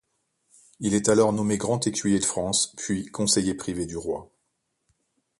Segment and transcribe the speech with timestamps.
[0.79, 4.31] Il est alors nommé grand écuyer de France, puis conseiller privé du roi.